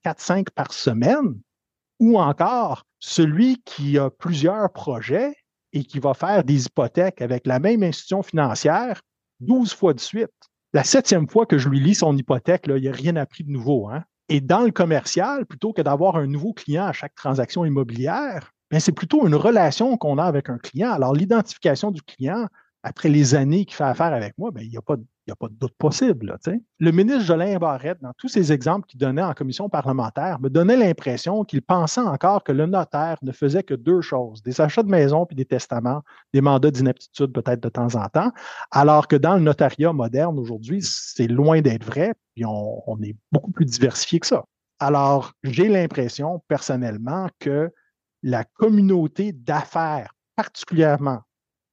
4-5 0.06 0.50
par 0.54 0.74
semaine, 0.74 1.40
ou 2.00 2.20
encore 2.20 2.84
celui 3.00 3.62
qui 3.64 3.98
a 3.98 4.10
plusieurs 4.10 4.72
projets 4.74 5.34
et 5.72 5.86
qui 5.86 6.00
va 6.00 6.14
faire 6.14 6.44
des 6.44 6.66
hypothèques 6.66 7.22
avec 7.22 7.48
la 7.48 7.60
même 7.60 7.84
institution 7.84 8.24
financière 8.24 9.02
12 9.40 9.74
fois 9.74 9.94
de 9.94 10.00
suite 10.00 10.51
la 10.74 10.84
septième 10.84 11.28
fois 11.28 11.46
que 11.46 11.58
je 11.58 11.70
lui 11.70 11.80
lis 11.80 11.96
son 11.96 12.16
hypothèque, 12.16 12.68
là, 12.68 12.78
il 12.78 12.88
a 12.88 12.92
rien 12.92 13.16
appris 13.16 13.44
de 13.44 13.52
nouveau. 13.52 13.90
Hein? 13.90 14.04
Et 14.30 14.40
dans 14.40 14.62
le 14.62 14.72
commercial, 14.72 15.46
plutôt 15.46 15.74
que 15.74 15.82
d'avoir 15.82 16.16
un 16.16 16.28
nouveau 16.28 16.54
client 16.54 16.86
à 16.86 16.94
chaque 16.94 17.16
transaction 17.16 17.66
immobilière, 17.66 18.54
ben, 18.70 18.80
c'est 18.80 18.94
plutôt 18.94 19.28
une 19.28 19.36
relation 19.36 19.98
qu'on 19.98 20.18
a 20.18 20.24
avec 20.24 20.50
un 20.50 20.58
client. 20.58 20.92
Alors, 20.92 21.14
l'identification 21.14 21.92
du 21.92 22.02
client, 22.02 22.48
après 22.84 23.10
les 23.10 23.36
années 23.36 23.66
qu'il 23.66 23.76
fait 23.76 23.84
affaire 23.84 24.14
avec 24.14 24.38
moi, 24.38 24.52
ben, 24.52 24.64
il 24.64 24.70
n'y 24.70 24.78
a, 24.78 24.82
pas, 24.82 24.96
a 25.30 25.36
pas 25.36 25.48
de 25.48 25.54
doute 25.54 25.76
possible. 25.78 26.36
le 26.80 26.92
ministre 26.92 27.24
Jolin 27.24 27.58
Barrette, 27.58 28.02
dans 28.02 28.14
tous 28.18 28.28
ces 28.28 28.52
exemples 28.52 28.88
qu'il 28.88 29.00
donnait 29.00 29.22
en 29.22 29.34
commission 29.34 29.70
parlementaire, 29.70 30.40
me 30.40 30.50
donnait 30.50 30.76
l'impression 30.76 31.44
qu'il 31.44 31.62
pensait 31.62 32.02
encore 32.02 32.44
que 32.44 32.52
le 32.52 32.66
notaire 32.66 33.18
ne 33.22 33.32
faisait 33.32 33.64
que 33.64 33.76
deux 33.76 34.02
choses, 34.02 34.42
des 34.42 34.60
achats 34.60 34.84
de 34.84 34.90
maison 34.90 35.26
puis 35.26 35.36
des 35.36 35.46
testaments, 35.46 36.02
des 36.34 36.42
mandats 36.42 36.72
d'inaptitude 36.72 37.32
peut-être 37.32 37.62
de 37.62 37.70
temps 37.70 37.96
en 37.96 38.08
temps, 38.10 38.32
alors 38.72 39.08
que 39.08 39.16
dans 39.16 39.36
le 39.36 39.42
notariat 39.42 39.94
moderne 39.94 40.40
aujourd'hui, 40.40 40.82
c'est 40.82 41.28
loin 41.28 41.62
d'être 41.62 41.86
vrai, 41.86 42.14
puis 42.34 42.44
on 42.46 42.98
est 43.04 43.16
beaucoup 43.32 43.52
plus 43.52 43.66
diversifié 43.66 44.20
que 44.20 44.28
ça. 44.28 44.44
Alors, 44.80 45.34
j'ai 45.44 45.68
l'impression 45.68 46.42
personnellement 46.48 47.30
que 47.40 47.72
la 48.24 48.44
communauté 48.44 49.32
d'affaires, 49.32 50.14
particulièrement 50.36 51.22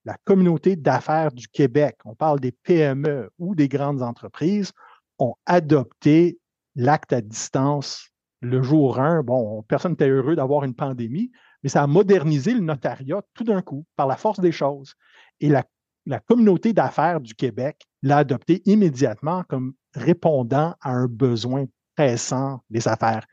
la 0.09 0.17
communauté 0.25 0.75
d'affaires 0.75 1.33
du 1.33 1.49
Québec, 1.49 1.99
on 2.07 2.15
parle 2.15 2.41
des 2.41 2.51
PME 2.51 3.29
ou 3.39 3.55
des 3.55 3.69
grandes 3.69 4.01
entreprises, 4.01 4.73
ont 5.19 5.35
adopté 5.45 6.39
l'acte 6.77 7.13
à 7.13 7.21
distance 7.21 8.09
le 8.41 8.63
jour 8.63 8.99
1. 8.99 9.23
Bon, 9.23 9.63
personne 9.65 9.93
n'était 9.93 10.09
heureux 10.09 10.35
d'avoir 10.35 10.65
une 10.65 10.75
pandémie, 10.75 11.31
mais 11.63 11.69
ça 11.69 11.83
a 11.83 11.87
modernisé 11.87 12.55
le 12.55 12.61
notariat 12.61 13.21
tout 13.35 13.45
d'un 13.45 13.61
coup, 13.61 13.85
par 13.97 14.07
la 14.07 14.17
force 14.17 14.41
des 14.41 14.51
choses. 14.51 14.95
Et 15.41 15.51
la, 15.51 15.63
la 16.07 16.21
communauté 16.21 16.73
d'affaires 16.73 17.21
du 17.21 17.35
Québec 17.35 17.87
l'a 18.03 18.17
adopté 18.17 18.63
immédiatement 18.65 19.45
comme 19.47 19.75
répondant 19.93 20.75
à 20.81 20.93
un 20.93 21.07
besoin 21.07 21.67
pressant 21.97 22.63
des 22.71 22.89
affaires. 22.89 23.27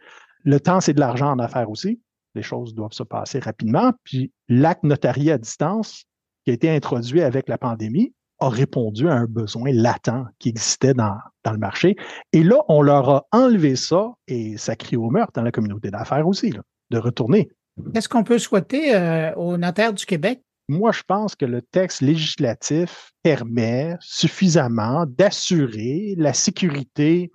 Le 0.43 0.59
temps, 0.59 0.81
c'est 0.81 0.93
de 0.93 0.99
l'argent 0.99 1.31
en 1.31 1.39
affaires 1.39 1.69
aussi. 1.69 2.01
Les 2.33 2.43
choses 2.43 2.75
doivent 2.75 2.91
se 2.91 3.03
passer 3.03 3.39
rapidement. 3.39 3.93
Puis 4.03 4.33
l'acte 4.49 4.83
notarié 4.83 5.31
à 5.31 5.37
distance, 5.37 6.03
qui 6.45 6.51
a 6.51 6.53
été 6.53 6.69
introduit 6.69 7.21
avec 7.21 7.49
la 7.49 7.57
pandémie, 7.57 8.13
a 8.39 8.49
répondu 8.49 9.09
à 9.09 9.13
un 9.13 9.25
besoin 9.25 9.71
latent 9.71 10.25
qui 10.39 10.49
existait 10.49 10.93
dans, 10.93 11.17
dans 11.43 11.51
le 11.51 11.57
marché. 11.57 11.95
Et 12.33 12.43
là, 12.43 12.57
on 12.67 12.81
leur 12.81 13.09
a 13.09 13.27
enlevé 13.31 13.75
ça 13.75 14.13
et 14.27 14.57
ça 14.57 14.75
crie 14.75 14.97
au 14.97 15.09
meurtre 15.09 15.33
dans 15.33 15.41
la 15.41 15.51
communauté 15.51 15.89
d'affaires 15.89 16.27
aussi, 16.27 16.53
de 16.91 16.97
retourner. 16.97 17.49
Qu'est-ce 17.93 18.09
qu'on 18.09 18.23
peut 18.23 18.39
souhaiter 18.39 18.95
euh, 18.95 19.33
aux 19.35 19.57
notaires 19.57 19.93
du 19.93 20.05
Québec? 20.05 20.41
Moi, 20.67 20.91
je 20.91 21.03
pense 21.05 21.35
que 21.35 21.45
le 21.45 21.61
texte 21.61 22.01
législatif 22.01 23.11
permet 23.21 23.95
suffisamment 23.99 25.05
d'assurer 25.05 26.15
la 26.17 26.33
sécurité 26.33 27.31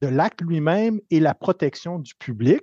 de 0.00 0.08
l'acte 0.08 0.40
lui-même 0.40 1.00
et 1.10 1.20
la 1.20 1.34
protection 1.34 1.98
du 1.98 2.14
public, 2.14 2.60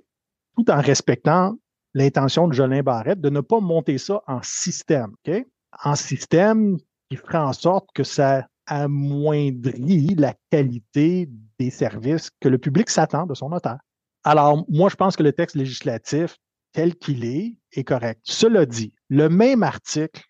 tout 0.56 0.70
en 0.70 0.80
respectant 0.80 1.54
l'intention 1.94 2.48
de 2.48 2.52
Jolin 2.52 2.82
Barrette 2.82 3.20
de 3.20 3.30
ne 3.30 3.40
pas 3.40 3.60
monter 3.60 3.98
ça 3.98 4.22
en 4.26 4.40
système. 4.42 5.12
OK? 5.26 5.46
En 5.84 5.94
système 5.94 6.78
qui 7.10 7.16
ferait 7.16 7.38
en 7.38 7.52
sorte 7.52 7.88
que 7.94 8.04
ça 8.04 8.46
amoindrit 8.66 10.14
la 10.14 10.34
qualité 10.50 11.28
des 11.58 11.70
services 11.70 12.30
que 12.40 12.48
le 12.48 12.58
public 12.58 12.90
s'attend 12.90 13.26
de 13.26 13.34
son 13.34 13.48
notaire. 13.48 13.78
Alors, 14.24 14.64
moi, 14.68 14.88
je 14.90 14.96
pense 14.96 15.16
que 15.16 15.22
le 15.22 15.32
texte 15.32 15.56
législatif 15.56 16.36
tel 16.72 16.96
qu'il 16.96 17.24
est 17.24 17.56
est 17.72 17.84
correct. 17.84 18.20
Cela 18.24 18.66
dit, 18.66 18.92
le 19.08 19.28
même 19.28 19.62
article 19.62 20.22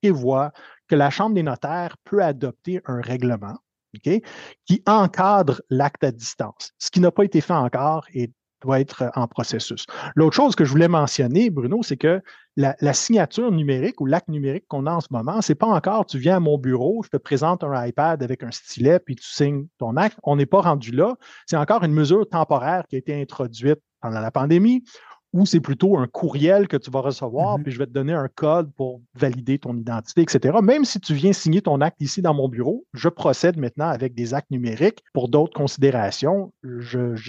prévoit 0.00 0.52
que 0.88 0.94
la 0.94 1.10
Chambre 1.10 1.34
des 1.34 1.42
notaires 1.42 1.96
peut 2.04 2.22
adopter 2.22 2.80
un 2.86 3.00
règlement 3.00 3.58
qui 4.02 4.82
encadre 4.86 5.60
l'acte 5.68 6.04
à 6.04 6.12
distance, 6.12 6.72
ce 6.78 6.90
qui 6.90 7.00
n'a 7.00 7.10
pas 7.10 7.24
été 7.24 7.40
fait 7.40 7.54
encore 7.54 8.06
et 8.14 8.30
doit 8.62 8.80
être 8.80 9.10
en 9.14 9.26
processus. 9.26 9.86
L'autre 10.14 10.36
chose 10.36 10.54
que 10.54 10.64
je 10.64 10.70
voulais 10.70 10.88
mentionner, 10.88 11.50
Bruno, 11.50 11.82
c'est 11.82 11.96
que 11.96 12.20
la, 12.56 12.92
signature 12.92 13.50
numérique 13.50 14.00
ou 14.00 14.06
l'acte 14.06 14.28
numérique 14.28 14.64
qu'on 14.68 14.86
a 14.86 14.92
en 14.92 15.00
ce 15.00 15.08
moment, 15.10 15.40
c'est 15.40 15.54
pas 15.54 15.66
encore 15.66 16.04
tu 16.06 16.18
viens 16.18 16.36
à 16.36 16.40
mon 16.40 16.58
bureau, 16.58 17.02
je 17.02 17.08
te 17.08 17.16
présente 17.16 17.64
un 17.64 17.86
iPad 17.86 18.22
avec 18.22 18.42
un 18.42 18.50
stylet, 18.50 18.98
puis 18.98 19.16
tu 19.16 19.24
signes 19.24 19.66
ton 19.78 19.96
acte. 19.96 20.18
On 20.22 20.36
n'est 20.36 20.46
pas 20.46 20.60
rendu 20.60 20.90
là. 20.90 21.16
C'est 21.46 21.56
encore 21.56 21.84
une 21.84 21.92
mesure 21.92 22.28
temporaire 22.28 22.84
qui 22.88 22.96
a 22.96 22.98
été 22.98 23.20
introduite 23.20 23.80
pendant 24.00 24.20
la 24.20 24.30
pandémie 24.30 24.84
ou 25.32 25.46
c'est 25.46 25.60
plutôt 25.60 25.96
un 25.96 26.06
courriel 26.06 26.66
que 26.66 26.76
tu 26.76 26.90
vas 26.90 27.00
recevoir, 27.00 27.58
mm-hmm. 27.58 27.62
puis 27.62 27.72
je 27.72 27.78
vais 27.78 27.86
te 27.86 27.92
donner 27.92 28.12
un 28.12 28.28
code 28.28 28.72
pour 28.74 29.00
valider 29.14 29.58
ton 29.58 29.76
identité, 29.76 30.22
etc. 30.22 30.58
Même 30.62 30.84
si 30.84 31.00
tu 31.00 31.14
viens 31.14 31.32
signer 31.32 31.62
ton 31.62 31.80
acte 31.80 32.00
ici 32.00 32.22
dans 32.22 32.34
mon 32.34 32.48
bureau, 32.48 32.84
je 32.94 33.08
procède 33.08 33.56
maintenant 33.56 33.88
avec 33.88 34.14
des 34.14 34.34
actes 34.34 34.50
numériques 34.50 35.02
pour 35.12 35.28
d'autres 35.28 35.54
considérations. 35.54 36.52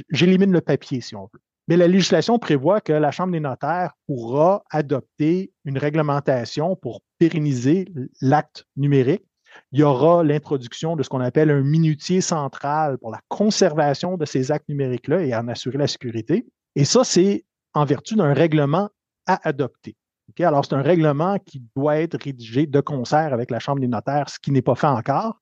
J'élimine 0.10 0.52
le 0.52 0.62
papier, 0.62 1.02
si 1.02 1.16
on 1.16 1.30
veut. 1.34 1.40
Mais 1.68 1.78
la 1.78 1.88
législation 1.88 2.40
prévoit 2.40 2.82
que 2.82 2.92
la 2.92 3.12
Chambre 3.12 3.32
des 3.32 3.40
notaires 3.40 3.94
pourra 4.08 4.64
adopter 4.72 5.54
une 5.64 5.78
réglementation 5.78 6.76
pour 6.76 7.02
pérenniser 7.20 7.88
l'acte 8.20 8.66
numérique. 8.76 9.24
Il 9.72 9.80
y 9.80 9.84
aura 9.84 10.24
l'introduction 10.24 10.96
de 10.96 11.04
ce 11.04 11.10
qu'on 11.10 11.20
appelle 11.20 11.52
un 11.52 11.62
minutier 11.62 12.22
central 12.22 12.98
pour 12.98 13.12
la 13.12 13.22
conservation 13.28 14.18
de 14.18 14.26
ces 14.26 14.52
actes 14.52 14.68
numériques-là 14.70 15.22
et 15.22 15.36
en 15.36 15.48
assurer 15.48 15.78
la 15.78 15.88
sécurité. 15.88 16.46
Et 16.76 16.86
ça, 16.86 17.04
c'est 17.04 17.46
en 17.74 17.86
vertu 17.86 18.16
d'un 18.16 18.34
règlement 18.34 18.90
à 19.28 19.48
adopter. 19.48 19.96
Alors, 20.40 20.66
c'est 20.66 20.76
un 20.76 20.82
règlement 20.82 21.38
qui 21.40 21.62
doit 21.76 21.98
être 21.98 22.22
rédigé 22.24 22.66
de 22.66 22.80
concert 22.80 23.34
avec 23.34 23.52
la 23.52 23.60
Chambre 23.60 23.82
des 23.82 23.88
notaires, 23.88 24.30
ce 24.30 24.40
qui 24.40 24.52
n'est 24.52 24.62
pas 24.62 24.76
fait 24.76 24.88
encore. 24.88 25.42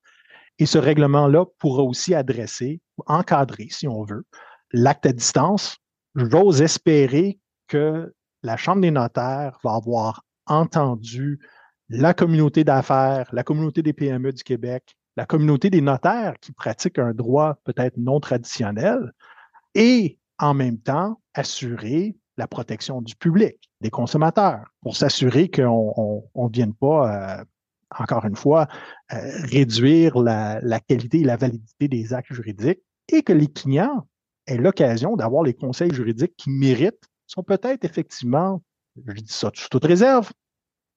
Et 0.58 0.66
ce 0.66 0.78
règlement-là 0.78 1.46
pourra 1.60 1.84
aussi 1.84 2.14
adresser, 2.16 2.82
encadrer, 3.06 3.68
si 3.70 3.88
on 3.88 4.04
veut, 4.04 4.26
l'acte 4.72 5.06
à 5.06 5.14
distance. 5.14 5.78
J'ose 6.16 6.62
espérer 6.62 7.40
que 7.68 8.14
la 8.44 8.58
Chambre 8.58 8.82
des 8.82 8.92
notaires 8.92 9.58
va 9.64 9.76
avoir 9.76 10.24
entendu 10.48 11.40
la 11.90 12.14
communauté 12.14 12.64
d'affaires, 12.64 13.30
la 13.32 13.44
communauté 13.44 13.82
des 13.82 13.94
PME 13.94 14.34
du 14.34 14.44
Québec, 14.44 14.96
la 15.16 15.26
communauté 15.26 15.70
des 15.70 15.82
notaires 15.82 16.36
qui 16.40 16.52
pratiquent 16.52 17.00
un 17.00 17.14
droit 17.14 17.56
peut-être 17.64 17.98
non 17.98 18.20
traditionnel 18.20 19.14
et 19.76 20.19
en 20.40 20.54
même 20.54 20.80
temps 20.80 21.22
assurer 21.34 22.16
la 22.38 22.48
protection 22.48 23.02
du 23.02 23.16
public, 23.16 23.70
des 23.82 23.90
consommateurs, 23.90 24.64
pour 24.82 24.96
s'assurer 24.96 25.52
qu'on 25.52 26.24
ne 26.36 26.50
vienne 26.50 26.74
pas, 26.74 27.40
euh, 27.40 27.44
encore 27.98 28.26
une 28.26 28.36
fois, 28.36 28.68
euh, 29.14 29.18
réduire 29.44 30.18
la, 30.20 30.80
qualité 30.80 31.20
et 31.20 31.24
la 31.26 31.36
validité 31.36 31.88
des 31.88 32.14
actes 32.14 32.34
juridiques 32.34 32.80
et 33.10 33.24
que 33.24 33.34
les 33.34 33.48
clients 33.48 34.08
aient 34.48 34.58
l'occasion 34.58 35.18
d'avoir 35.18 35.44
les 35.44 35.54
conseils 35.54 35.94
juridiques 35.94 36.36
qui 36.38 36.50
méritent, 36.50 37.04
sont 37.28 37.44
peut-être 37.44 37.84
effectivement, 37.84 38.64
je 39.06 39.14
dis 39.14 39.34
ça 39.34 39.52
sous 39.54 39.70
toute 39.70 39.86
réserve, 39.86 40.32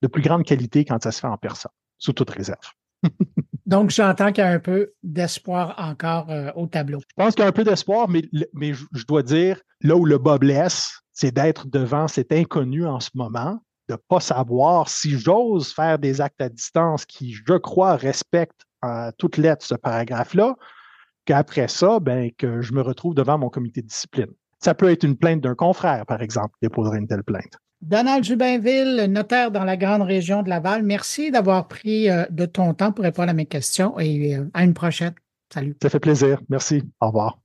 de 0.03 0.07
plus 0.07 0.23
grande 0.23 0.45
qualité 0.45 0.85
quand 0.85 1.03
ça 1.03 1.13
se 1.13 1.21
fait 1.21 1.27
en 1.27 1.39
personne, 1.39 1.73
sous 1.99 2.13
toute 2.13 2.31
réserve. 2.31 2.71
Donc, 3.73 3.89
j'entends 3.89 4.33
qu'il 4.33 4.45
y 4.45 4.47
a 4.47 4.51
un 4.51 4.59
peu 4.59 4.93
d'espoir 5.03 5.75
encore 5.79 6.27
euh, 6.29 6.51
au 6.57 6.67
tableau. 6.67 7.01
Je 7.09 7.15
pense 7.17 7.35
qu'il 7.35 7.41
y 7.41 7.47
a 7.47 7.49
un 7.49 7.53
peu 7.53 7.65
d'espoir, 7.65 8.07
mais, 8.07 8.23
je 8.75 9.07
dois 9.07 9.23
dire, 9.23 9.59
là 9.81 9.97
où 9.97 10.05
le 10.05 10.19
bas 10.19 10.37
blesse, 10.37 11.01
c'est 11.15 11.33
d'être 11.33 11.67
devant 11.67 12.07
cet 12.07 12.33
inconnu 12.33 12.85
en 12.85 13.01
ce 13.01 13.09
moment, 13.15 13.63
de 13.89 13.95
ne 13.95 13.97
pas 13.97 14.21
savoir 14.21 14.91
si 14.91 15.19
j'ose 15.19 15.73
faire 15.73 15.99
des 15.99 16.21
actes 16.21 16.43
à 16.43 16.51
distance 16.51 17.07
qui, 17.07 17.33
je 17.33 17.57
crois, 17.57 17.97
respectent 17.97 18.67
euh, 18.85 19.11
toute 19.17 19.39
lettre 19.39 19.65
ce 19.65 19.75
paragraphe-là, 19.75 20.55
qu'après 21.25 21.69
ça, 21.69 21.99
ben, 21.99 22.31
que 22.37 22.61
je 22.61 22.75
me 22.75 22.83
retrouve 22.83 23.15
devant 23.15 23.39
mon 23.39 23.49
comité 23.49 23.81
de 23.81 23.87
discipline. 23.87 24.33
Ça 24.59 24.75
peut 24.75 24.91
être 24.91 25.05
une 25.05 25.17
plainte 25.17 25.41
d'un 25.41 25.55
confrère, 25.55 26.05
par 26.05 26.21
exemple, 26.21 26.51
qui 26.61 26.69
déposerait 26.69 26.99
une 26.99 27.09
telle 27.09 27.25
plainte. 27.25 27.57
Donald 27.83 28.23
Jubinville, 28.23 29.07
notaire 29.11 29.51
dans 29.51 29.65
la 29.65 29.77
grande 29.77 30.03
région 30.03 30.43
de 30.43 30.49
Laval, 30.49 30.85
merci 30.85 31.33
d'avoir 31.33 31.67
pris 31.67 32.09
euh, 32.09 32.25
de 32.31 32.47
ton 32.47 32.75
temps 32.75 32.93
pour 32.93 33.05
répondre 33.05 33.31
à 33.31 33.35
mes 33.35 33.47
questions 33.47 33.99
et 33.99 34.37
euh, 34.37 34.49
à 34.55 34.63
une 34.63 34.73
prochaine. 34.73 35.15
Salut. 35.53 35.77
Ça 35.83 35.91
fait 35.91 36.01
plaisir. 36.01 36.41
Merci. 36.49 36.85
Au 37.01 37.09
revoir. 37.09 37.42